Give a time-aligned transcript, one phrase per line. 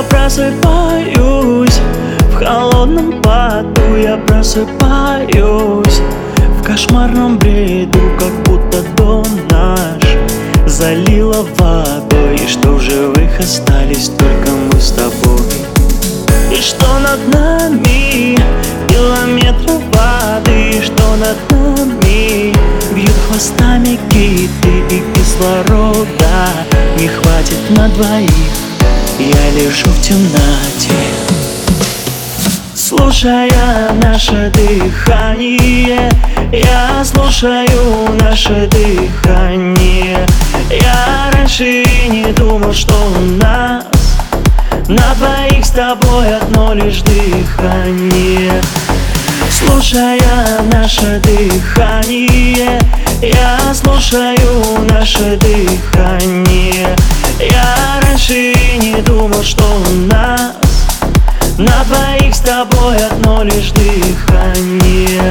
[0.00, 1.78] я просыпаюсь.
[2.32, 6.00] В холодном поту я просыпаюсь.
[6.58, 10.02] В кошмарном бреду, как будто дом наш
[10.66, 12.36] Залило водой.
[12.36, 15.52] И что в живых остались только мы с тобой.
[16.50, 18.38] И что над нами?
[18.88, 20.78] Километры воды.
[20.78, 22.54] И что над нами?
[22.94, 26.48] Бьют хвостами киты И кислорода.
[26.98, 28.69] Не хватит на двоих
[29.20, 30.94] я лежу в темноте
[32.74, 36.10] Слушая наше дыхание.
[36.50, 40.26] Я слушаю наше дыхание.
[40.70, 43.84] Я раньше не думал, что у нас
[44.88, 48.60] На двоих с тобой одно лишь дыхание.
[49.50, 52.80] Слушая наше дыхание
[53.20, 56.96] Я слушаю наше дыхание.
[57.38, 58.00] Я
[58.30, 60.56] раньше не думал, что у нас
[61.58, 65.30] На двоих с тобой одно лишь дыхание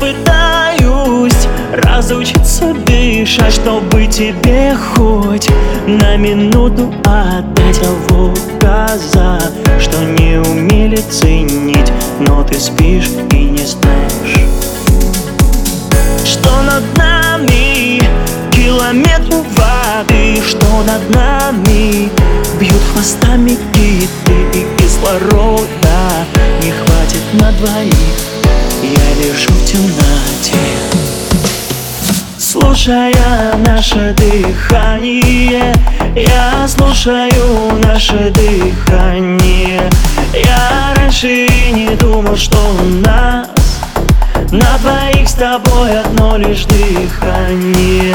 [0.00, 5.48] пытаюсь разучиться дышать Чтобы тебе хоть
[5.86, 9.40] на минуту отдать А вот глаза,
[9.78, 14.48] что не умели ценить Но ты спишь и не знаешь.
[16.24, 18.00] Что над нами?
[18.50, 22.10] Километры воды Что над нами?
[22.58, 26.26] Бьют хвостами киты И кислорода.
[26.62, 28.35] Не хватит на двоих
[28.86, 30.16] я лежу в темноте.
[32.38, 35.74] Слушая наше дыхание
[36.14, 39.82] Я слушаю наше дыхание.
[40.32, 43.48] Я раньше не думал, что у нас
[44.52, 48.14] На двоих с тобой одно лишь дыхание.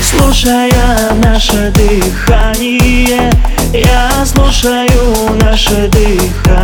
[0.00, 3.32] Слушая наше дыхание
[3.72, 6.63] Я слушаю наше дыхание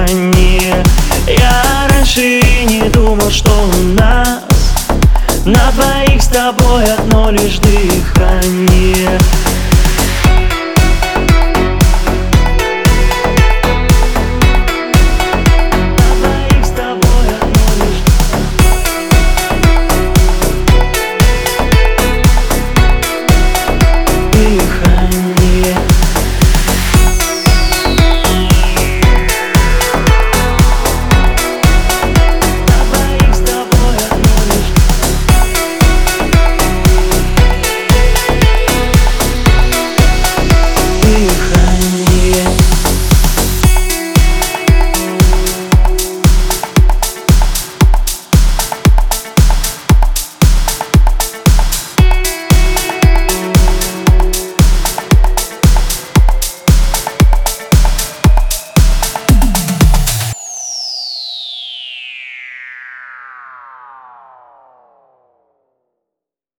[6.53, 9.19] тобой одно лишь дыхание